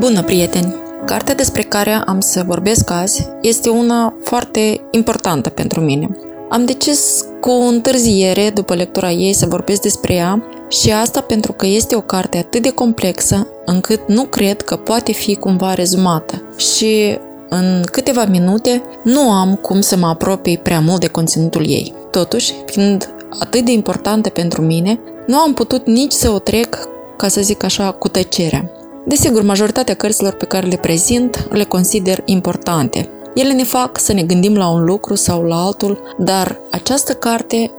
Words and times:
Bună, 0.00 0.22
prieteni! 0.22 0.74
Cartea 1.04 1.34
despre 1.34 1.62
care 1.62 1.90
am 1.90 2.20
să 2.20 2.42
vorbesc 2.46 2.90
azi 2.90 3.28
este 3.40 3.68
una 3.68 4.14
foarte 4.22 4.80
importantă 4.90 5.48
pentru 5.48 5.80
mine. 5.80 6.08
Am 6.48 6.64
decis 6.64 7.24
cu 7.40 7.50
întârziere 7.50 8.50
după 8.54 8.74
lectura 8.74 9.10
ei 9.10 9.32
să 9.32 9.46
vorbesc 9.46 9.80
despre 9.80 10.14
ea 10.14 10.42
și 10.68 10.92
asta 10.92 11.20
pentru 11.20 11.52
că 11.52 11.66
este 11.66 11.96
o 11.96 12.00
carte 12.00 12.38
atât 12.38 12.62
de 12.62 12.70
complexă 12.70 13.46
încât 13.64 14.00
nu 14.06 14.24
cred 14.24 14.62
că 14.62 14.76
poate 14.76 15.12
fi 15.12 15.34
cumva 15.34 15.74
rezumată 15.74 16.42
și 16.56 17.18
în 17.48 17.82
câteva 17.90 18.24
minute 18.24 18.82
nu 19.04 19.30
am 19.30 19.54
cum 19.54 19.80
să 19.80 19.96
mă 19.96 20.06
apropii 20.06 20.58
prea 20.58 20.80
mult 20.80 21.00
de 21.00 21.08
conținutul 21.08 21.66
ei. 21.66 21.94
Totuși, 22.10 22.52
fiind 22.66 23.14
atât 23.38 23.64
de 23.64 23.72
importantă 23.72 24.28
pentru 24.28 24.62
mine, 24.62 25.00
nu 25.26 25.36
am 25.36 25.54
putut 25.54 25.86
nici 25.86 26.12
să 26.12 26.30
o 26.30 26.38
trec, 26.38 26.88
ca 27.16 27.28
să 27.28 27.40
zic 27.40 27.62
așa, 27.62 27.90
cu 27.90 28.08
tăcerea. 28.08 28.70
Desigur, 29.10 29.42
majoritatea 29.42 29.94
cărților 29.94 30.32
pe 30.32 30.44
care 30.44 30.66
le 30.66 30.76
prezint 30.76 31.48
le 31.50 31.64
consider 31.64 32.22
importante. 32.24 33.08
Ele 33.34 33.52
ne 33.52 33.62
fac 33.62 33.98
să 33.98 34.12
ne 34.12 34.22
gândim 34.22 34.56
la 34.56 34.68
un 34.68 34.84
lucru 34.84 35.14
sau 35.14 35.42
la 35.42 35.64
altul, 35.64 36.14
dar 36.18 36.58
această 36.70 37.12
carte 37.12 37.70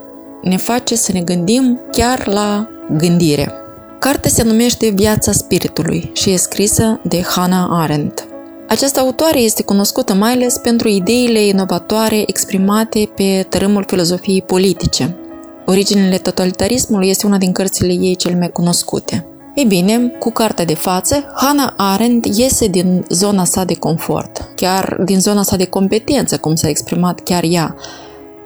ne 0.41 0.57
face 0.57 0.95
să 0.95 1.11
ne 1.11 1.21
gândim 1.21 1.79
chiar 1.91 2.27
la 2.27 2.69
gândire. 2.97 3.51
Cartea 3.99 4.29
se 4.29 4.43
numește 4.43 4.89
Viața 4.89 5.31
Spiritului 5.31 6.11
și 6.13 6.31
e 6.31 6.37
scrisă 6.37 6.99
de 7.03 7.21
Hannah 7.21 7.67
Arendt. 7.69 8.27
Această 8.67 8.99
autoare 8.99 9.39
este 9.39 9.63
cunoscută 9.63 10.13
mai 10.13 10.31
ales 10.31 10.57
pentru 10.57 10.87
ideile 10.87 11.45
inovatoare 11.45 12.23
exprimate 12.25 13.09
pe 13.15 13.45
tărâmul 13.49 13.83
filozofiei 13.87 14.41
politice. 14.41 15.15
Originele 15.65 16.17
totalitarismului 16.17 17.09
este 17.09 17.25
una 17.25 17.37
din 17.37 17.51
cărțile 17.51 17.93
ei 17.93 18.15
cel 18.15 18.35
mai 18.37 18.49
cunoscute. 18.49 19.25
Ei 19.55 19.65
bine, 19.65 20.11
cu 20.19 20.31
cartea 20.31 20.65
de 20.65 20.73
față, 20.73 21.31
Hannah 21.35 21.73
Arendt 21.77 22.25
iese 22.37 22.67
din 22.67 23.05
zona 23.09 23.43
sa 23.43 23.63
de 23.63 23.73
confort, 23.73 24.49
chiar 24.55 24.97
din 25.05 25.19
zona 25.19 25.43
sa 25.43 25.55
de 25.55 25.65
competență, 25.65 26.37
cum 26.37 26.55
s-a 26.55 26.69
exprimat 26.69 27.19
chiar 27.19 27.43
ea, 27.47 27.75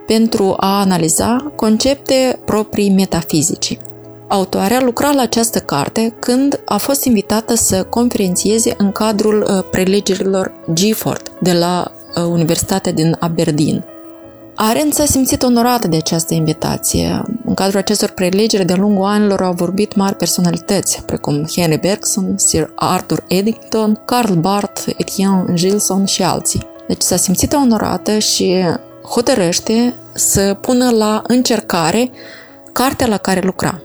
pentru 0.08 0.54
a 0.58 0.80
analiza 0.80 1.54
concepte 1.56 2.40
proprii 2.46 2.90
metafizici. 2.90 3.80
Autoarea 4.28 4.82
lucra 4.82 5.12
la 5.12 5.22
această 5.22 5.60
carte 5.60 6.16
când 6.20 6.62
a 6.66 6.78
fost 6.78 7.04
invitată 7.04 7.56
să 7.56 7.84
conferențieze 7.84 8.74
în 8.78 8.92
cadrul 8.92 9.42
uh, 9.50 9.64
prelegerilor 9.72 10.54
Gifford 10.74 11.32
de 11.40 11.54
la 11.54 11.92
uh, 12.16 12.24
Universitatea 12.24 12.92
din 12.92 13.16
Aberdeen. 13.20 13.86
Arendt 14.56 14.94
s-a 14.94 15.06
simțit 15.06 15.44
onorată 15.44 15.88
de 15.88 15.96
această 15.96 16.34
invitație. 16.34 17.22
În 17.46 17.54
cadrul 17.54 17.80
acestor 17.80 18.10
prelegeri, 18.10 18.66
de-a 18.66 18.76
lungul 18.76 19.06
anilor 19.06 19.42
au 19.42 19.54
vorbit 19.54 19.96
mari 19.96 20.16
personalități, 20.16 21.04
precum 21.06 21.46
Henry 21.56 21.78
Bergson, 21.78 22.38
Sir 22.38 22.72
Arthur 22.76 23.24
Eddington, 23.28 24.02
Karl 24.06 24.34
Barth, 24.34 24.88
Etienne 24.98 25.54
Gilson 25.54 26.06
și 26.06 26.24
alții. 26.24 26.68
Deci 26.88 27.02
s-a 27.02 27.16
simțit 27.16 27.54
onorată 27.54 28.18
și 28.18 28.64
hotărăște 29.10 29.94
să 30.14 30.58
pună 30.62 30.90
la 30.90 31.22
încercare 31.28 32.12
cartea 32.72 33.08
la 33.08 33.18
care 33.18 33.42
lucra. 33.44 33.82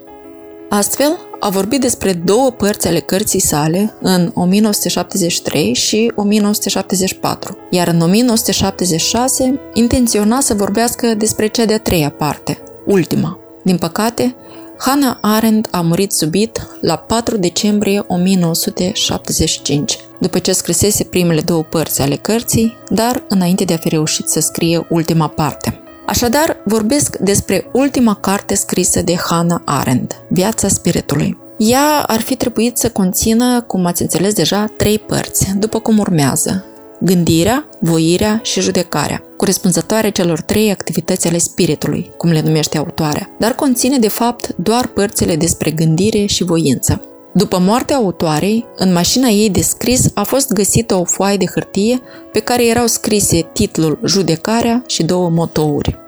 Astfel, 0.69 1.19
a 1.41 1.49
vorbit 1.49 1.81
despre 1.81 2.13
două 2.13 2.51
părți 2.51 2.87
ale 2.87 3.01
cărții 3.01 3.41
sale 3.41 3.95
în 4.01 4.31
1973 4.35 5.75
și 5.75 6.13
1974, 6.15 7.59
iar 7.71 7.89
în 7.89 8.01
1976 8.01 9.61
intenționa 9.75 10.41
să 10.41 10.55
vorbească 10.55 11.15
despre 11.15 11.47
cea 11.47 11.65
de-a 11.65 11.79
treia 11.79 12.11
parte, 12.11 12.59
ultima. 12.87 13.39
Din 13.65 13.77
păcate, 13.77 14.37
Hannah 14.79 15.17
Arendt 15.21 15.69
a 15.71 15.81
murit 15.81 16.13
subit 16.13 16.67
la 16.81 16.97
4 16.97 17.37
decembrie 17.37 18.05
1975, 18.07 19.99
după 20.21 20.39
ce 20.39 20.53
scrisese 20.53 21.05
primele 21.05 21.41
două 21.41 21.63
părți 21.63 22.01
ale 22.01 22.17
cărții, 22.17 22.77
dar 22.89 23.25
înainte 23.29 23.65
de 23.65 23.73
a 23.73 23.77
fi 23.77 23.89
reușit 23.89 24.29
să 24.29 24.41
scrie 24.41 24.87
ultima 24.89 25.29
parte. 25.29 25.80
Așadar, 26.11 26.57
vorbesc 26.65 27.17
despre 27.17 27.67
ultima 27.73 28.15
carte 28.15 28.55
scrisă 28.55 29.03
de 29.03 29.17
Hannah 29.17 29.61
Arendt, 29.65 30.23
Viața 30.29 30.69
Spiritului. 30.69 31.39
Ea 31.57 32.05
ar 32.07 32.21
fi 32.21 32.37
trebuit 32.37 32.77
să 32.77 32.91
conțină, 32.91 33.61
cum 33.61 33.87
ați 33.87 34.03
înțeles 34.03 34.35
deja, 34.35 34.73
trei 34.77 34.99
părți, 34.99 35.53
după 35.59 35.79
cum 35.79 35.99
urmează. 35.99 36.65
Gândirea, 37.01 37.69
voirea 37.81 38.41
și 38.43 38.61
judecarea, 38.61 39.23
corespunzătoare 39.37 40.11
celor 40.11 40.41
trei 40.41 40.71
activități 40.71 41.29
ale 41.29 41.39
spiritului, 41.39 42.11
cum 42.17 42.31
le 42.31 42.41
numește 42.41 42.79
autoarea, 42.79 43.31
dar 43.39 43.53
conține 43.53 43.99
de 43.99 44.09
fapt 44.09 44.55
doar 44.57 44.87
părțile 44.87 45.37
despre 45.37 45.71
gândire 45.71 46.25
și 46.25 46.45
voință. 46.45 47.03
După 47.33 47.59
moartea 47.59 47.97
autoarei, 47.97 48.67
în 48.77 48.93
mașina 48.93 49.29
ei 49.29 49.51
de 49.51 49.61
scris 49.61 50.11
a 50.15 50.23
fost 50.23 50.53
găsită 50.53 50.95
o 50.95 51.05
foaie 51.05 51.37
de 51.37 51.47
hârtie 51.47 52.01
pe 52.33 52.39
care 52.39 52.67
erau 52.67 52.87
scrise 52.87 53.49
titlul 53.53 53.99
Judecarea 54.07 54.83
și 54.87 55.03
două 55.03 55.29
motouri. 55.29 55.99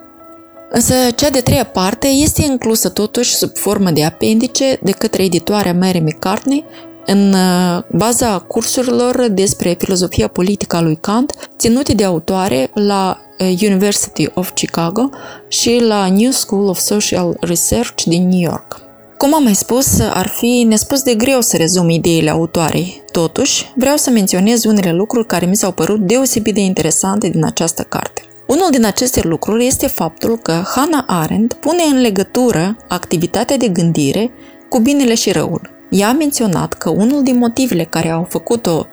Însă 0.70 0.94
cea 1.14 1.30
de 1.30 1.40
treia 1.40 1.64
parte 1.64 2.06
este 2.06 2.42
inclusă 2.42 2.88
totuși 2.88 3.34
sub 3.34 3.56
formă 3.56 3.90
de 3.90 4.04
apendice 4.04 4.78
de 4.82 4.90
către 4.90 5.24
editoarea 5.24 5.74
Mary 5.74 6.00
McCartney 6.00 6.64
în 7.06 7.32
uh, 7.32 7.82
baza 7.90 8.38
cursurilor 8.38 9.28
despre 9.30 9.76
filozofia 9.78 10.28
politică 10.28 10.76
a 10.76 10.80
lui 10.80 10.96
Kant 11.00 11.50
ținute 11.58 11.92
de 11.92 12.04
autoare 12.04 12.70
la 12.74 13.18
uh, 13.38 13.60
University 13.62 14.28
of 14.34 14.50
Chicago 14.50 15.10
și 15.48 15.78
la 15.80 16.08
New 16.08 16.30
School 16.30 16.68
of 16.68 16.78
Social 16.78 17.36
Research 17.40 18.02
din 18.04 18.28
New 18.28 18.40
York. 18.40 18.80
Cum 19.22 19.34
am 19.34 19.42
mai 19.42 19.54
spus, 19.54 20.00
ar 20.00 20.26
fi 20.26 20.64
nespus 20.68 21.02
de 21.02 21.14
greu 21.14 21.40
să 21.40 21.56
rezum 21.56 21.88
ideile 21.88 22.30
autoarei. 22.30 23.02
Totuși, 23.10 23.72
vreau 23.76 23.96
să 23.96 24.10
menționez 24.10 24.64
unele 24.64 24.92
lucruri 24.92 25.26
care 25.26 25.46
mi 25.46 25.56
s-au 25.56 25.72
părut 25.72 26.00
deosebit 26.00 26.54
de 26.54 26.60
interesante 26.60 27.28
din 27.28 27.44
această 27.44 27.82
carte. 27.82 28.22
Unul 28.46 28.68
din 28.70 28.84
aceste 28.84 29.20
lucruri 29.22 29.66
este 29.66 29.86
faptul 29.86 30.38
că 30.38 30.62
Hannah 30.74 31.04
Arendt 31.06 31.52
pune 31.52 31.82
în 31.90 32.00
legătură 32.00 32.76
activitatea 32.88 33.56
de 33.56 33.68
gândire 33.68 34.30
cu 34.68 34.78
binele 34.78 35.14
și 35.14 35.32
răul. 35.32 35.70
Ea 35.90 36.08
a 36.08 36.12
menționat 36.12 36.72
că 36.72 36.90
unul 36.90 37.22
din 37.22 37.38
motivele 37.38 37.84
care 37.84 38.10
au 38.10 38.26
făcut-o 38.28 38.86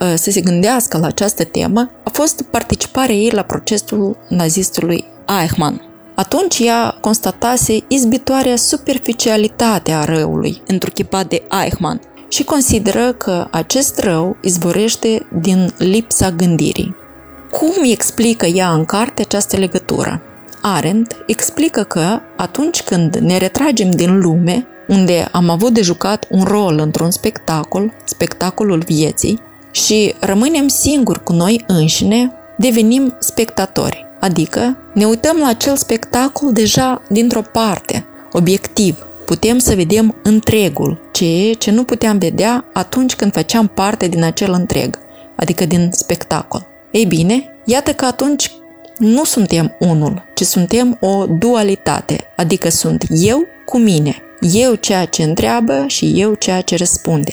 uh, 0.00 0.12
să 0.14 0.30
se 0.30 0.40
gândească 0.40 0.98
la 0.98 1.06
această 1.06 1.44
temă 1.44 1.90
a 2.04 2.10
fost 2.12 2.42
participarea 2.42 3.14
ei 3.14 3.30
la 3.30 3.42
procesul 3.42 4.16
nazistului 4.28 5.04
Eichmann. 5.40 5.89
Atunci 6.20 6.58
ea 6.58 6.96
constatase 7.00 7.78
izbitoarea 7.88 8.56
superficialitate 8.56 9.92
a 9.92 10.04
răului 10.04 10.62
întruchipat 10.66 11.26
de 11.26 11.42
Eichmann 11.62 12.00
și 12.28 12.44
consideră 12.44 13.12
că 13.12 13.46
acest 13.50 13.98
rău 13.98 14.36
izvorește 14.42 15.26
din 15.40 15.74
lipsa 15.78 16.30
gândirii. 16.30 16.96
Cum 17.50 17.72
explică 17.82 18.46
ea 18.46 18.72
în 18.72 18.84
carte 18.84 19.22
această 19.22 19.56
legătură? 19.56 20.22
Arendt 20.62 21.16
explică 21.26 21.82
că 21.82 22.20
atunci 22.36 22.82
când 22.82 23.16
ne 23.16 23.36
retragem 23.36 23.90
din 23.90 24.20
lume, 24.20 24.66
unde 24.88 25.28
am 25.32 25.48
avut 25.48 25.72
de 25.72 25.82
jucat 25.82 26.26
un 26.30 26.42
rol 26.42 26.78
într-un 26.78 27.10
spectacol, 27.10 27.92
spectacolul 28.04 28.82
vieții, 28.86 29.40
și 29.70 30.14
rămânem 30.20 30.68
singuri 30.68 31.22
cu 31.22 31.32
noi 31.32 31.64
înșine, 31.66 32.32
devenim 32.58 33.16
spectatori, 33.18 34.09
adică 34.20 34.76
ne 34.94 35.04
uităm 35.04 35.36
la 35.36 35.46
acel 35.46 35.76
spectacol 35.76 36.52
deja 36.52 37.02
dintr-o 37.08 37.42
parte, 37.52 38.06
obiectiv, 38.32 39.06
putem 39.26 39.58
să 39.58 39.74
vedem 39.74 40.16
întregul, 40.22 41.00
ceea 41.12 41.52
ce 41.52 41.70
nu 41.70 41.84
puteam 41.84 42.18
vedea 42.18 42.64
atunci 42.72 43.14
când 43.14 43.32
făceam 43.32 43.66
parte 43.66 44.08
din 44.08 44.22
acel 44.22 44.52
întreg, 44.52 44.98
adică 45.36 45.64
din 45.64 45.88
spectacol. 45.92 46.66
Ei 46.90 47.04
bine, 47.04 47.56
iată 47.64 47.92
că 47.92 48.04
atunci 48.04 48.50
nu 48.98 49.24
suntem 49.24 49.76
unul, 49.78 50.22
ci 50.34 50.42
suntem 50.42 50.96
o 51.00 51.26
dualitate, 51.26 52.20
adică 52.36 52.68
sunt 52.68 53.04
eu 53.08 53.44
cu 53.64 53.78
mine, 53.78 54.16
eu 54.40 54.74
ceea 54.74 55.04
ce 55.04 55.22
întreabă 55.22 55.84
și 55.86 56.12
eu 56.16 56.34
ceea 56.34 56.60
ce 56.60 56.76
răspunde. 56.76 57.32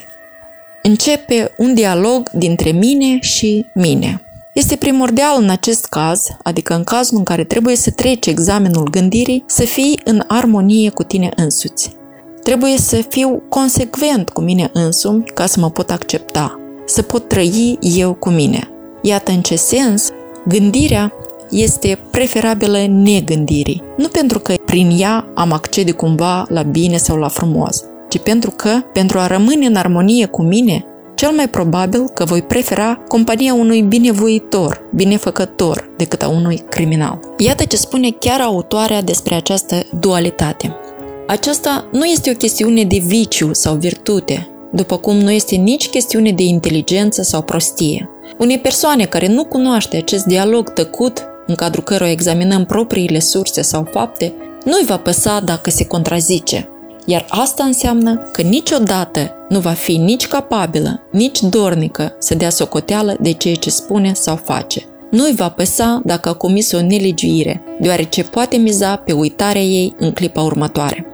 Începe 0.81 1.51
un 1.57 1.74
dialog 1.74 2.30
dintre 2.30 2.72
mine 2.72 3.19
și 3.19 3.66
mine. 3.74 4.22
Este 4.57 4.75
primordial 4.75 5.38
în 5.42 5.50
acest 5.50 5.86
caz, 5.86 6.27
adică 6.44 6.75
în 6.75 6.83
cazul 6.83 7.18
în 7.18 7.24
care 7.24 7.44
trebuie 7.44 7.75
să 7.75 7.92
treci 7.92 8.25
examenul 8.25 8.89
gândirii, 8.89 9.44
să 9.45 9.65
fii 9.65 10.00
în 10.04 10.24
armonie 10.27 10.89
cu 10.89 11.04
tine 11.04 11.31
însuți. 11.36 11.95
Trebuie 12.44 12.77
să 12.77 12.95
fiu 13.09 13.42
consecvent 13.50 14.30
cu 14.30 14.42
mine 14.42 14.69
însumi 14.74 15.24
ca 15.33 15.45
să 15.45 15.59
mă 15.59 15.69
pot 15.69 15.89
accepta. 15.89 16.59
să 16.86 17.01
pot 17.01 17.27
trăi 17.27 17.77
eu 17.81 18.13
cu 18.13 18.30
mine. 18.30 18.69
Iată 19.01 19.31
în 19.31 19.42
ce 19.42 19.56
sens 19.56 20.09
gândirea 20.48 21.13
este 21.50 22.00
preferabilă 22.12 22.88
negândirii. 22.88 23.83
Nu 23.98 24.07
pentru 24.07 24.39
că 24.39 24.53
prin 24.65 24.98
ea 25.00 25.27
am 25.36 25.51
accede 25.51 25.92
cumva 25.92 26.45
la 26.50 26.62
bine 26.62 26.98
sau 26.98 27.18
la 27.18 27.27
frumos, 27.27 27.83
ci 28.10 28.19
pentru 28.19 28.51
că, 28.51 28.69
pentru 28.94 29.19
a 29.19 29.27
rămâne 29.27 29.65
în 29.65 29.75
armonie 29.75 30.25
cu 30.25 30.42
mine, 30.42 30.86
cel 31.17 31.31
mai 31.31 31.47
probabil 31.47 32.07
că 32.07 32.25
voi 32.25 32.41
prefera 32.41 33.03
compania 33.07 33.53
unui 33.53 33.81
binevoitor, 33.81 34.89
binefăcător, 34.95 35.89
decât 35.97 36.21
a 36.21 36.27
unui 36.27 36.63
criminal. 36.69 37.19
Iată 37.37 37.63
ce 37.63 37.77
spune 37.77 38.09
chiar 38.09 38.41
autoarea 38.41 39.01
despre 39.01 39.35
această 39.35 39.75
dualitate. 39.99 40.75
Aceasta 41.27 41.87
nu 41.91 42.05
este 42.05 42.29
o 42.29 42.33
chestiune 42.37 42.83
de 42.83 43.01
viciu 43.05 43.53
sau 43.53 43.75
virtute, 43.75 44.47
după 44.71 44.97
cum 44.97 45.15
nu 45.15 45.31
este 45.31 45.55
nici 45.55 45.89
chestiune 45.89 46.31
de 46.31 46.43
inteligență 46.43 47.21
sau 47.21 47.41
prostie. 47.41 48.09
Unei 48.37 48.59
persoane 48.59 49.05
care 49.05 49.27
nu 49.27 49.43
cunoaște 49.43 49.97
acest 49.97 50.25
dialog 50.25 50.69
tăcut, 50.69 51.23
în 51.47 51.55
cadrul 51.55 51.83
căruia 51.83 52.11
examinăm 52.11 52.65
propriile 52.65 53.19
surse 53.19 53.61
sau 53.61 53.87
fapte, 53.91 54.33
nu-i 54.63 54.85
va 54.85 54.97
păsa 54.97 55.39
dacă 55.45 55.69
se 55.69 55.85
contrazice, 55.85 56.69
iar 57.09 57.25
asta 57.30 57.63
înseamnă 57.63 58.30
că 58.31 58.42
niciodată 58.42 59.31
nu 59.50 59.59
va 59.59 59.71
fi 59.71 59.98
nici 59.98 60.27
capabilă, 60.27 61.07
nici 61.12 61.42
dornică 61.42 62.15
să 62.19 62.36
dea 62.36 62.50
socoteală 62.50 63.15
de 63.19 63.31
ceea 63.31 63.56
ce 63.56 63.69
spune 63.69 64.13
sau 64.13 64.36
face. 64.36 64.86
Nu-i 65.12 65.33
va 65.36 65.50
păsa 65.50 66.01
dacă 66.06 66.30
a 66.30 66.33
comis 66.33 66.71
o 66.71 66.81
nelegiuire, 66.81 67.62
deoarece 67.81 68.24
poate 68.24 68.57
miza 68.57 68.95
pe 68.95 69.12
uitarea 69.12 69.62
ei 69.62 69.95
în 69.98 70.12
clipa 70.12 70.42
următoare. 70.42 71.06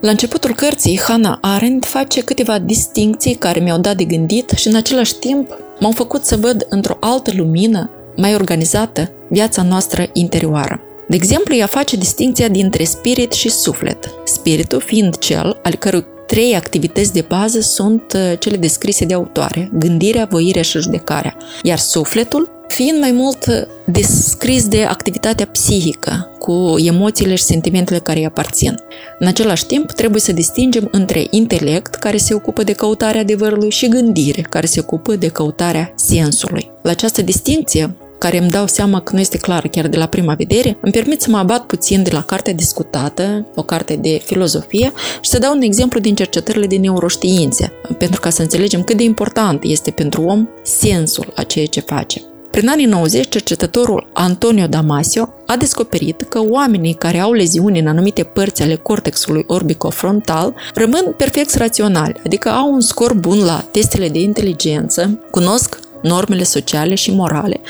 La 0.00 0.10
începutul 0.10 0.54
cărții, 0.54 1.00
Hannah 1.00 1.38
Arendt 1.40 1.84
face 1.84 2.20
câteva 2.20 2.58
distincții 2.58 3.34
care 3.34 3.60
mi-au 3.60 3.78
dat 3.78 3.96
de 3.96 4.04
gândit 4.04 4.50
și 4.50 4.68
în 4.68 4.74
același 4.74 5.14
timp 5.14 5.58
m-au 5.80 5.90
făcut 5.90 6.24
să 6.24 6.36
văd 6.36 6.66
într-o 6.68 6.96
altă 7.00 7.30
lumină, 7.34 7.90
mai 8.16 8.34
organizată, 8.34 9.10
viața 9.28 9.62
noastră 9.62 10.06
interioară. 10.12 10.80
De 11.08 11.16
exemplu, 11.16 11.54
ea 11.54 11.66
face 11.66 11.96
distinția 11.96 12.48
dintre 12.48 12.84
spirit 12.84 13.32
și 13.32 13.48
suflet, 13.48 14.10
spiritul 14.24 14.80
fiind 14.80 15.18
cel 15.18 15.60
al 15.62 15.74
cărui 15.74 16.04
trei 16.26 16.54
activități 16.54 17.12
de 17.12 17.24
bază 17.28 17.60
sunt 17.60 18.12
uh, 18.14 18.38
cele 18.38 18.56
descrise 18.56 19.04
de 19.04 19.14
autoare, 19.14 19.70
gândirea, 19.72 20.26
voirea 20.30 20.62
și 20.62 20.78
judecarea, 20.78 21.36
iar 21.62 21.78
sufletul 21.78 22.50
fiind 22.68 23.00
mai 23.00 23.12
mult 23.12 23.46
uh, 23.46 23.54
descris 23.84 24.68
de 24.68 24.82
activitatea 24.82 25.46
psihică, 25.46 26.30
cu 26.38 26.74
emoțiile 26.78 27.34
și 27.34 27.42
sentimentele 27.42 27.98
care 27.98 28.18
îi 28.18 28.24
aparțin. 28.24 28.74
În 29.18 29.26
același 29.26 29.66
timp, 29.66 29.90
trebuie 29.90 30.20
să 30.20 30.32
distingem 30.32 30.88
între 30.90 31.26
intelect, 31.30 31.94
care 31.94 32.16
se 32.16 32.34
ocupă 32.34 32.62
de 32.62 32.72
căutarea 32.72 33.20
adevărului, 33.20 33.70
și 33.70 33.88
gândire, 33.88 34.42
care 34.42 34.66
se 34.66 34.80
ocupă 34.80 35.16
de 35.16 35.28
căutarea 35.28 35.92
sensului. 35.94 36.70
La 36.82 36.90
această 36.90 37.22
distinție, 37.22 37.96
care 38.18 38.38
îmi 38.38 38.50
dau 38.50 38.66
seama 38.66 39.00
că 39.00 39.12
nu 39.14 39.20
este 39.20 39.38
clară 39.38 39.68
chiar 39.68 39.86
de 39.86 39.96
la 39.96 40.06
prima 40.06 40.34
vedere, 40.34 40.78
îmi 40.80 40.92
permit 40.92 41.20
să 41.20 41.30
mă 41.30 41.36
abat 41.36 41.66
puțin 41.66 42.02
de 42.02 42.10
la 42.12 42.22
cartea 42.22 42.52
discutată, 42.52 43.46
o 43.54 43.62
carte 43.62 43.96
de 43.96 44.20
filozofie, 44.24 44.92
și 45.20 45.30
să 45.30 45.38
dau 45.38 45.54
un 45.54 45.62
exemplu 45.62 46.00
din 46.00 46.14
cercetările 46.14 46.66
de 46.66 46.76
neuroștiințe, 46.76 47.72
pentru 47.98 48.20
ca 48.20 48.30
să 48.30 48.42
înțelegem 48.42 48.82
cât 48.82 48.96
de 48.96 49.02
important 49.02 49.62
este 49.62 49.90
pentru 49.90 50.22
om 50.22 50.48
sensul 50.62 51.32
a 51.34 51.42
ceea 51.42 51.66
ce 51.66 51.80
face. 51.80 52.22
Prin 52.56 52.68
anii 52.68 52.86
90, 52.86 53.28
cercetătorul 53.28 54.10
Antonio 54.12 54.66
Damasio 54.66 55.34
a 55.46 55.56
descoperit 55.56 56.22
că 56.28 56.40
oamenii 56.42 56.94
care 56.94 57.18
au 57.18 57.32
leziuni 57.32 57.78
în 57.78 57.86
anumite 57.86 58.22
părți 58.22 58.62
ale 58.62 58.74
cortexului 58.74 59.44
orbicofrontal 59.46 60.54
rămân 60.74 61.14
perfect 61.16 61.54
raționali, 61.54 62.20
adică 62.24 62.48
au 62.48 62.72
un 62.72 62.80
scor 62.80 63.14
bun 63.14 63.44
la 63.44 63.64
testele 63.70 64.08
de 64.08 64.20
inteligență, 64.20 65.18
cunosc 65.30 65.78
normele 66.06 66.42
sociale 66.42 66.94
și 66.94 67.10
morale, 67.10 67.60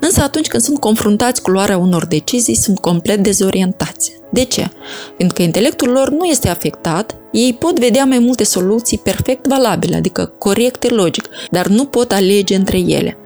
însă 0.00 0.22
atunci 0.22 0.46
când 0.46 0.62
sunt 0.62 0.78
confruntați 0.78 1.42
cu 1.42 1.50
luarea 1.50 1.78
unor 1.78 2.06
decizii, 2.06 2.54
sunt 2.54 2.78
complet 2.78 3.22
dezorientați. 3.22 4.12
De 4.30 4.44
ce? 4.44 4.70
Pentru 5.16 5.36
că 5.36 5.42
intelectul 5.42 5.88
lor 5.88 6.10
nu 6.10 6.24
este 6.24 6.48
afectat, 6.48 7.16
ei 7.32 7.56
pot 7.58 7.78
vedea 7.78 8.04
mai 8.04 8.18
multe 8.18 8.44
soluții 8.44 8.98
perfect 8.98 9.46
valabile, 9.46 9.96
adică 9.96 10.32
corecte 10.38 10.88
logic, 10.88 11.28
dar 11.50 11.66
nu 11.66 11.84
pot 11.84 12.12
alege 12.12 12.54
între 12.54 12.78
ele, 12.78 13.16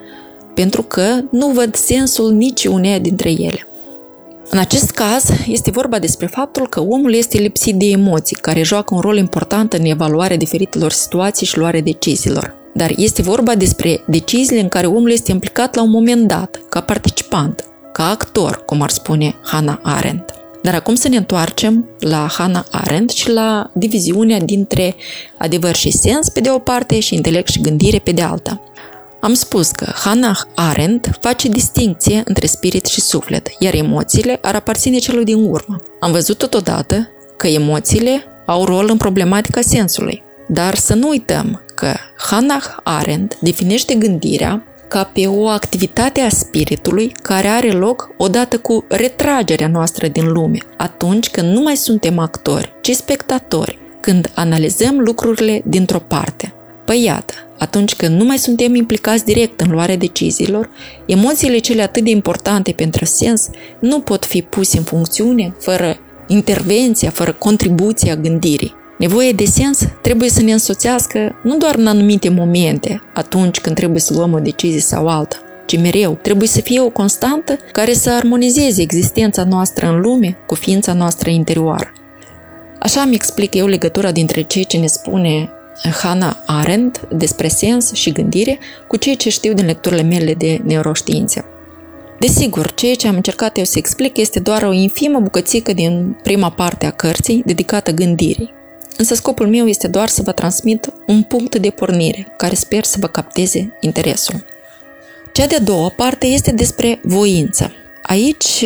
pentru 0.55 0.83
că 0.83 1.21
nu 1.31 1.49
văd 1.49 1.75
sensul 1.75 2.33
niciuneia 2.33 2.99
dintre 2.99 3.31
ele. 3.31 3.67
În 4.51 4.59
acest 4.59 4.91
caz, 4.91 5.25
este 5.47 5.71
vorba 5.71 5.99
despre 5.99 6.27
faptul 6.27 6.69
că 6.69 6.81
omul 6.81 7.15
este 7.15 7.39
lipsit 7.39 7.75
de 7.75 7.87
emoții, 7.87 8.37
care 8.37 8.63
joacă 8.63 8.95
un 8.95 9.01
rol 9.01 9.17
important 9.17 9.73
în 9.73 9.85
evaluarea 9.85 10.37
diferitelor 10.37 10.93
situații 10.93 11.47
și 11.47 11.59
luarea 11.59 11.81
deciziilor. 11.81 12.56
Dar 12.77 12.93
este 12.97 13.23
vorba 13.23 13.55
despre 13.55 14.03
deciziile 14.07 14.61
în 14.61 14.69
care 14.69 14.87
omul 14.87 15.11
este 15.11 15.31
implicat 15.31 15.75
la 15.75 15.83
un 15.83 15.91
moment 15.91 16.29
dat, 16.29 16.61
ca 16.69 16.81
participant, 16.81 17.65
ca 17.93 18.11
actor, 18.11 18.63
cum 18.65 18.83
ar 18.83 18.91
spune 18.91 19.35
Hannah 19.43 19.79
Arendt. 19.83 20.35
Dar 20.63 20.75
acum 20.75 20.95
să 20.95 21.09
ne 21.09 21.17
întoarcem 21.17 21.89
la 21.99 22.27
Hannah 22.31 22.65
Arendt 22.71 23.11
și 23.11 23.31
la 23.31 23.71
diviziunea 23.75 24.41
dintre 24.41 24.95
adevăr 25.39 25.75
și 25.75 25.91
sens 25.91 26.29
pe 26.29 26.41
de 26.41 26.51
o 26.51 26.59
parte 26.59 27.01
și 27.01 27.15
intelect 27.15 27.49
și 27.49 27.61
gândire 27.61 27.99
pe 27.99 28.13
de 28.13 28.23
alta. 28.23 28.63
Am 29.21 29.35
spus 29.35 29.71
că 29.71 29.93
Hannah 29.95 30.39
Arendt 30.55 31.11
face 31.21 31.49
distinție 31.49 32.23
între 32.25 32.47
spirit 32.47 32.87
și 32.87 33.01
suflet, 33.01 33.49
iar 33.59 33.75
emoțiile 33.75 34.39
ar 34.43 34.55
aparține 34.55 34.99
celui 34.99 35.25
din 35.25 35.45
urmă. 35.45 35.83
Am 36.01 36.13
văzut 36.13 36.39
totodată 36.39 37.09
că 37.37 37.47
emoțiile 37.47 38.23
au 38.47 38.65
rol 38.65 38.89
în 38.91 38.97
problematica 38.97 39.61
sensului. 39.61 40.26
Dar 40.47 40.75
să 40.75 40.95
nu 40.95 41.09
uităm 41.09 41.65
că 41.75 41.95
Hannah 42.17 42.65
Arendt 42.83 43.39
definește 43.41 43.95
gândirea 43.95 44.63
ca 44.89 45.11
pe 45.13 45.27
o 45.27 45.49
activitate 45.49 46.21
a 46.21 46.29
spiritului 46.29 47.13
care 47.23 47.49
are 47.49 47.71
loc 47.71 48.09
odată 48.17 48.59
cu 48.59 48.85
retragerea 48.89 49.69
noastră 49.69 50.09
din 50.09 50.33
lume, 50.33 50.59
atunci 50.77 51.31
când 51.31 51.53
nu 51.53 51.61
mai 51.61 51.77
suntem 51.77 52.19
actori, 52.19 52.73
ci 52.81 52.91
spectatori, 52.91 53.79
când 54.01 54.31
analizăm 54.35 54.99
lucrurile 54.99 55.63
dintr-o 55.65 55.99
parte. 55.99 56.55
Păi 56.85 57.03
iată, 57.03 57.35
atunci 57.59 57.95
când 57.95 58.21
nu 58.21 58.25
mai 58.25 58.39
suntem 58.39 58.75
implicați 58.75 59.25
direct 59.25 59.61
în 59.61 59.71
luarea 59.71 59.97
deciziilor, 59.97 60.71
emoțiile 61.07 61.59
cele 61.59 61.83
atât 61.83 62.05
de 62.05 62.11
importante 62.11 62.73
pentru 62.73 63.05
sens 63.05 63.49
nu 63.81 64.01
pot 64.01 64.25
fi 64.25 64.43
puse 64.43 64.79
în 64.79 64.85
funcțiune 64.85 65.55
fără 65.59 65.97
intervenția, 66.27 67.11
fără 67.11 67.33
contribuția 67.33 68.17
gândirii. 68.17 68.76
Nevoia 68.99 69.33
de 69.33 69.45
sens 69.45 69.79
trebuie 70.01 70.29
să 70.29 70.43
ne 70.43 70.53
însoțească 70.53 71.41
nu 71.43 71.57
doar 71.57 71.75
în 71.75 71.87
anumite 71.87 72.29
momente, 72.29 73.03
atunci 73.15 73.61
când 73.61 73.77
trebuie 73.77 74.01
să 74.01 74.15
luăm 74.15 74.33
o 74.33 74.39
decizie 74.39 74.81
sau 74.81 75.09
alta, 75.09 75.37
ci 75.67 75.79
mereu 75.79 76.19
trebuie 76.23 76.49
să 76.49 76.61
fie 76.61 76.81
o 76.81 76.89
constantă 76.89 77.59
care 77.73 77.93
să 77.93 78.11
armonizeze 78.11 78.83
existența 78.83 79.45
noastră 79.45 79.87
în 79.87 80.01
lume 80.01 80.37
cu 80.47 80.55
ființa 80.55 80.93
noastră 80.93 81.31
interioară. 81.31 81.93
Așa 82.79 83.05
mi 83.05 83.15
explic 83.15 83.55
eu 83.55 83.67
legătura 83.67 84.13
dintre 84.13 84.43
ceea 84.43 84.65
ce 84.65 84.79
ne 84.79 84.87
spune 84.87 85.51
Hannah 86.03 86.37
Arendt 86.47 87.09
despre 87.13 87.49
sens 87.49 87.93
și 87.93 88.13
gândire 88.13 88.59
cu 88.89 88.97
ceea 88.97 89.15
ce 89.15 89.31
știu 89.31 89.53
din 89.53 89.67
lecturile 89.67 90.03
mele 90.03 90.35
de 90.35 90.61
neuroștiințe. 90.65 91.45
Desigur, 92.19 92.73
ceea 92.75 92.95
ce 92.95 93.09
am 93.09 93.15
încercat 93.15 93.59
eu 93.59 93.65
să 93.65 93.79
explic 93.79 94.17
este 94.17 94.41
doar 94.41 94.63
o 94.63 94.73
infimă 94.73 95.19
bucățică 95.21 95.73
din 95.73 96.17
prima 96.23 96.51
parte 96.51 96.87
a 96.87 96.91
cărții 96.91 97.43
dedicată 97.45 97.91
gândirii. 97.91 98.56
Însă 98.97 99.15
scopul 99.15 99.49
meu 99.49 99.67
este 99.67 99.89
doar 99.89 100.09
să 100.09 100.23
vă 100.23 100.33
transmit 100.33 100.93
un 101.07 101.23
punct 101.23 101.57
de 101.57 101.71
pornire 101.71 102.27
care 102.37 102.55
sper 102.55 102.85
să 102.85 102.97
vă 103.01 103.07
capteze 103.07 103.77
interesul. 103.81 104.45
Cea 105.33 105.47
de-a 105.47 105.61
doua 105.61 105.89
parte 105.89 106.27
este 106.27 106.53
despre 106.53 107.01
voință. 107.03 107.73
Aici, 108.03 108.65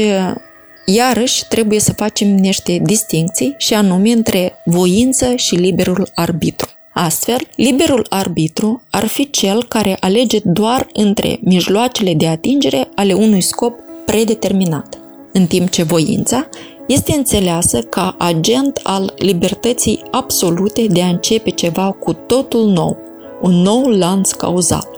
iarăși, 0.84 1.46
trebuie 1.48 1.80
să 1.80 1.92
facem 1.92 2.28
niște 2.28 2.80
distinții 2.82 3.54
și 3.58 3.74
anume 3.74 4.10
între 4.10 4.52
voință 4.64 5.34
și 5.36 5.54
liberul 5.54 6.10
arbitru. 6.14 6.68
Astfel, 6.92 7.38
liberul 7.56 8.06
arbitru 8.08 8.82
ar 8.90 9.06
fi 9.06 9.30
cel 9.30 9.64
care 9.64 9.96
alege 10.00 10.38
doar 10.44 10.86
între 10.92 11.38
mijloacele 11.40 12.14
de 12.14 12.26
atingere 12.26 12.88
ale 12.94 13.12
unui 13.12 13.40
scop 13.40 13.74
predeterminat, 14.06 14.98
în 15.32 15.46
timp 15.46 15.70
ce 15.70 15.82
voința 15.82 16.48
este 16.92 17.12
înțeleasă 17.16 17.78
ca 17.78 18.14
agent 18.18 18.80
al 18.82 19.14
libertății 19.16 20.02
absolute 20.10 20.86
de 20.86 21.02
a 21.02 21.06
începe 21.06 21.50
ceva 21.50 21.96
cu 22.00 22.12
totul 22.12 22.66
nou, 22.66 22.96
un 23.40 23.52
nou 23.52 23.88
lanț 23.88 24.32
cauzal. 24.32 24.88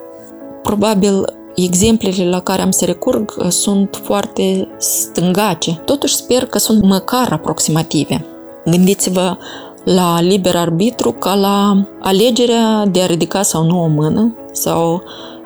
Probabil 0.62 1.25
exemplele 1.54 2.28
la 2.28 2.40
care 2.40 2.62
am 2.62 2.70
să 2.70 2.84
recurg 2.84 3.34
uh, 3.38 3.49
sunt 3.49 4.00
foarte 4.02 4.68
stângace, 4.78 5.82
totuși 5.84 6.14
sper 6.14 6.46
că 6.46 6.58
sunt 6.58 6.84
măcar 6.84 7.32
aproximative. 7.32 8.25
Gândiți-vă 8.64 9.37
la 9.84 10.20
liber 10.20 10.56
arbitru 10.56 11.12
ca 11.12 11.34
la 11.34 11.87
alegerea 12.00 12.87
de 12.87 13.00
a 13.00 13.06
ridica 13.06 13.42
sau 13.42 13.64
nu 13.64 13.82
o 13.82 13.87
mână, 13.87 14.37
sau 14.52 15.02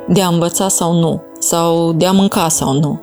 de 0.08 0.22
a 0.22 0.28
învăța 0.28 0.68
sau 0.68 0.92
nu, 0.92 1.22
sau 1.38 1.92
de 1.92 2.06
a 2.06 2.12
mânca 2.12 2.48
sau 2.48 2.72
nu, 2.72 3.00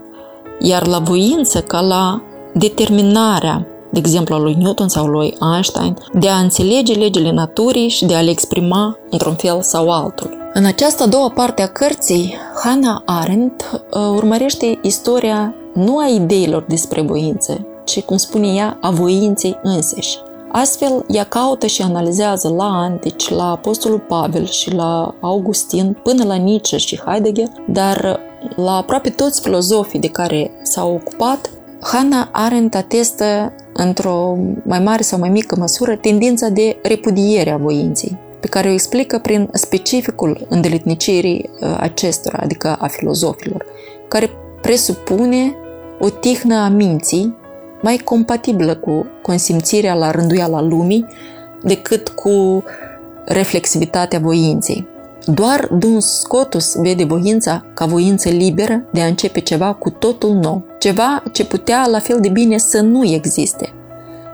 iar 0.59 0.87
la 0.87 0.99
voință 0.99 1.61
ca 1.61 1.81
la 1.81 2.21
determinarea, 2.53 3.67
de 3.91 3.99
exemplu 3.99 4.35
a 4.35 4.37
lui 4.37 4.55
Newton 4.59 4.87
sau 4.87 5.05
lui 5.05 5.37
Einstein, 5.53 5.97
de 6.13 6.29
a 6.29 6.37
înțelege 6.37 6.93
legile 6.93 7.31
naturii 7.31 7.89
și 7.89 8.05
de 8.05 8.15
a 8.15 8.21
le 8.21 8.29
exprima 8.29 8.97
într-un 9.09 9.33
fel 9.33 9.61
sau 9.61 9.91
altul. 9.91 10.41
În 10.53 10.65
această 10.65 11.03
a 11.03 11.07
doua 11.07 11.29
parte 11.29 11.61
a 11.61 11.67
cărții, 11.67 12.35
Hannah 12.63 13.01
Arendt 13.05 13.63
uh, 13.71 14.01
urmărește 14.15 14.79
istoria 14.81 15.55
nu 15.73 15.97
a 15.97 16.07
ideilor 16.07 16.65
despre 16.67 17.01
voință, 17.01 17.65
ci, 17.83 18.01
cum 18.01 18.17
spune 18.17 18.47
ea, 18.47 18.77
a 18.81 18.89
voinței 18.91 19.59
înseși. 19.63 20.17
Astfel, 20.51 21.05
ea 21.07 21.23
caută 21.23 21.65
și 21.65 21.81
analizează 21.81 22.53
la 22.57 22.63
antici, 22.63 23.29
la 23.29 23.51
Apostolul 23.51 23.99
Pavel 23.99 24.47
și 24.47 24.73
la 24.73 25.15
Augustin, 25.21 25.97
până 26.03 26.23
la 26.23 26.35
Nietzsche 26.35 26.77
și 26.77 27.01
Heidegger, 27.05 27.47
dar 27.67 28.19
la 28.55 28.75
aproape 28.75 29.09
toți 29.09 29.41
filozofii 29.41 29.99
de 29.99 30.07
care 30.07 30.51
s-au 30.63 30.93
ocupat, 30.93 31.49
Hannah 31.83 32.27
Arendt 32.31 32.75
atestă, 32.75 33.53
într-o 33.73 34.37
mai 34.65 34.79
mare 34.79 35.01
sau 35.01 35.19
mai 35.19 35.29
mică 35.29 35.55
măsură, 35.59 35.95
tendința 35.95 36.49
de 36.49 36.77
repudiere 36.83 37.49
a 37.49 37.57
voinței, 37.57 38.17
pe 38.39 38.47
care 38.47 38.69
o 38.69 38.71
explică 38.71 39.17
prin 39.17 39.49
specificul 39.53 40.45
îndeletnicirii 40.49 41.49
uh, 41.59 41.77
acestora, 41.79 42.39
adică 42.41 42.75
a 42.79 42.87
filozofilor, 42.87 43.65
care 44.07 44.29
presupune 44.61 45.55
o 45.99 46.09
tihnă 46.09 46.55
a 46.55 46.67
minții 46.67 47.35
mai 47.81 47.97
compatibilă 47.97 48.75
cu 48.75 49.05
consimțirea 49.21 49.93
la 49.93 50.11
rânduiala 50.11 50.61
lumii 50.61 51.05
decât 51.63 52.09
cu 52.09 52.63
reflexivitatea 53.25 54.19
voinței. 54.19 54.87
Doar 55.25 55.67
Duns 55.71 56.19
Scotus 56.19 56.75
vede 56.75 57.03
voința 57.03 57.65
ca 57.73 57.85
voință 57.85 58.29
liberă 58.29 58.83
de 58.91 59.01
a 59.01 59.05
începe 59.05 59.39
ceva 59.39 59.73
cu 59.73 59.89
totul 59.89 60.29
nou, 60.29 60.65
ceva 60.79 61.23
ce 61.31 61.45
putea 61.45 61.87
la 61.87 61.99
fel 61.99 62.19
de 62.19 62.29
bine 62.29 62.57
să 62.57 62.81
nu 62.81 63.05
existe. 63.05 63.73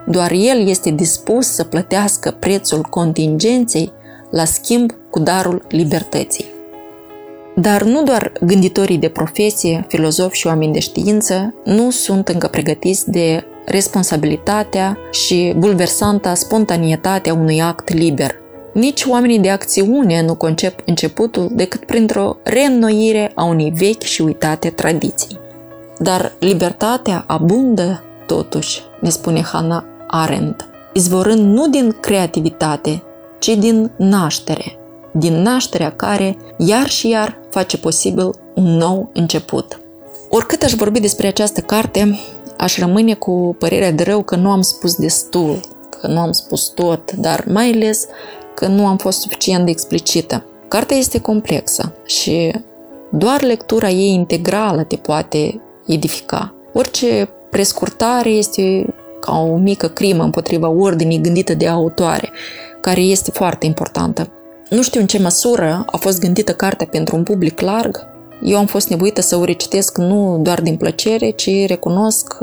Doar 0.05 0.31
el 0.31 0.67
este 0.67 0.89
dispus 0.89 1.47
să 1.47 1.63
plătească 1.63 2.35
prețul 2.39 2.81
contingenței 2.81 3.91
la 4.31 4.45
schimb 4.45 4.91
cu 5.09 5.19
darul 5.19 5.65
libertății. 5.69 6.45
Dar 7.55 7.83
nu 7.83 8.03
doar 8.03 8.31
gânditorii 8.41 8.97
de 8.97 9.09
profesie, 9.09 9.85
filozofi 9.87 10.37
și 10.37 10.47
oameni 10.47 10.73
de 10.73 10.79
știință 10.79 11.53
nu 11.63 11.89
sunt 11.89 12.27
încă 12.27 12.47
pregătiți 12.47 13.11
de 13.11 13.43
responsabilitatea 13.65 14.97
și 15.11 15.53
bulversanta 15.57 16.33
spontanietate 16.33 17.29
a 17.29 17.33
unui 17.33 17.61
act 17.61 17.93
liber. 17.93 18.35
Nici 18.73 19.03
oamenii 19.03 19.39
de 19.39 19.49
acțiune 19.49 20.21
nu 20.21 20.35
concep 20.35 20.79
începutul 20.85 21.49
decât 21.51 21.85
printr-o 21.85 22.37
reînnoire 22.43 23.31
a 23.35 23.43
unei 23.43 23.73
vechi 23.75 24.01
și 24.01 24.21
uitate 24.21 24.69
tradiții. 24.69 25.39
Dar 25.97 26.31
libertatea 26.39 27.23
abundă, 27.27 28.03
totuși, 28.25 28.81
ne 29.01 29.09
spune 29.09 29.41
Hannah 29.41 29.83
Arendt, 30.07 30.67
izvorând 30.93 31.53
nu 31.53 31.67
din 31.67 31.97
creativitate, 31.99 33.03
ci 33.39 33.47
din 33.47 33.91
naștere, 33.97 34.77
din 35.11 35.41
nașterea 35.41 35.91
care, 35.91 36.37
iar 36.57 36.87
și 36.89 37.09
iar, 37.09 37.39
face 37.49 37.77
posibil 37.77 38.29
un 38.55 38.77
nou 38.77 39.09
început. 39.13 39.79
Oricât 40.29 40.63
aș 40.63 40.73
vorbi 40.73 40.99
despre 40.99 41.27
această 41.27 41.61
carte, 41.61 42.19
aș 42.57 42.77
rămâne 42.77 43.13
cu 43.13 43.55
părerea 43.59 43.91
de 43.91 44.03
rău 44.03 44.23
că 44.23 44.35
nu 44.35 44.49
am 44.49 44.61
spus 44.61 44.95
destul, 44.95 45.59
că 46.01 46.07
nu 46.07 46.19
am 46.19 46.31
spus 46.31 46.67
tot, 46.67 47.11
dar 47.11 47.45
mai 47.47 47.71
ales 47.71 48.05
că 48.59 48.67
nu 48.67 48.87
am 48.87 48.97
fost 48.97 49.19
suficient 49.19 49.65
de 49.65 49.71
explicită. 49.71 50.45
Cartea 50.67 50.97
este 50.97 51.21
complexă 51.21 51.93
și 52.05 52.51
doar 53.11 53.41
lectura 53.41 53.89
ei 53.89 54.13
integrală 54.13 54.83
te 54.83 54.95
poate 54.95 55.61
edifica. 55.87 56.53
Orice 56.73 57.29
prescurtare 57.49 58.29
este 58.29 58.85
ca 59.19 59.39
o 59.39 59.55
mică 59.55 59.87
crimă 59.87 60.23
împotriva 60.23 60.69
ordinii 60.69 61.21
gândită 61.21 61.53
de 61.53 61.67
autoare, 61.67 62.29
care 62.81 63.01
este 63.01 63.31
foarte 63.31 63.65
importantă. 63.65 64.31
Nu 64.69 64.81
știu 64.81 64.99
în 64.99 65.07
ce 65.07 65.19
măsură 65.19 65.85
a 65.91 65.97
fost 65.97 66.19
gândită 66.19 66.53
cartea 66.53 66.87
pentru 66.91 67.15
un 67.15 67.23
public 67.23 67.59
larg. 67.59 68.07
Eu 68.43 68.57
am 68.57 68.65
fost 68.65 68.89
nevoită 68.89 69.21
să 69.21 69.35
o 69.35 69.43
recitesc 69.43 69.97
nu 69.97 70.39
doar 70.41 70.61
din 70.61 70.75
plăcere, 70.75 71.29
ci 71.29 71.49
recunosc 71.67 72.37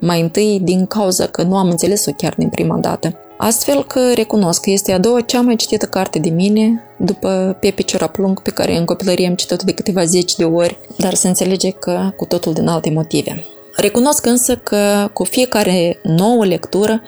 mai 0.00 0.20
întâi 0.20 0.60
din 0.62 0.86
cauza 0.86 1.26
că 1.26 1.42
nu 1.42 1.56
am 1.56 1.68
înțeles-o 1.68 2.12
chiar 2.16 2.34
din 2.36 2.48
prima 2.48 2.78
dată. 2.78 3.12
Astfel 3.40 3.84
că 3.84 4.12
recunosc 4.14 4.60
că 4.60 4.70
este 4.70 4.92
a 4.92 4.98
doua 4.98 5.20
cea 5.20 5.40
mai 5.40 5.56
citită 5.56 5.86
carte 5.86 6.18
de 6.18 6.28
mine, 6.28 6.82
după 6.96 7.56
Pepe 7.60 7.82
Ciuraplung, 7.82 8.42
pe 8.42 8.50
care 8.50 8.76
în 8.76 8.84
copilărie 8.84 9.26
am 9.26 9.34
citit 9.34 9.62
de 9.62 9.72
câteva 9.72 10.04
zeci 10.04 10.34
de 10.34 10.44
ori, 10.44 10.78
dar 10.96 11.14
se 11.14 11.28
înțelege 11.28 11.70
că 11.70 12.12
cu 12.16 12.24
totul 12.24 12.52
din 12.52 12.66
alte 12.66 12.90
motive. 12.90 13.44
Recunosc 13.76 14.26
însă 14.26 14.56
că 14.56 15.10
cu 15.12 15.24
fiecare 15.24 15.98
nouă 16.02 16.44
lectură 16.44 17.02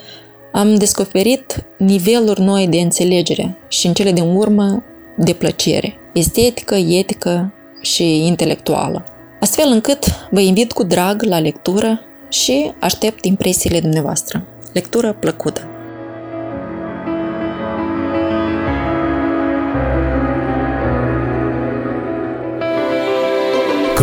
am 0.53 0.75
descoperit 0.75 1.67
niveluri 1.79 2.41
noi 2.41 2.67
de 2.67 2.77
înțelegere 2.77 3.59
și 3.69 3.87
în 3.87 3.93
cele 3.93 4.13
din 4.13 4.37
urmă 4.37 4.83
de 5.17 5.33
plăcere, 5.33 5.95
estetică, 6.13 6.75
etică 6.75 7.53
și 7.81 8.27
intelectuală. 8.27 9.05
Astfel 9.41 9.69
încât 9.71 10.05
vă 10.31 10.41
invit 10.41 10.73
cu 10.73 10.83
drag 10.83 11.23
la 11.23 11.39
lectură 11.39 12.01
și 12.29 12.73
aștept 12.81 13.25
impresiile 13.25 13.81
dumneavoastră. 13.81 14.47
Lectură 14.73 15.17
plăcută! 15.21 15.80